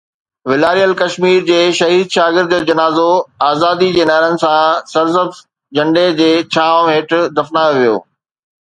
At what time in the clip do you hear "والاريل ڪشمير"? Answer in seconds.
0.49-1.43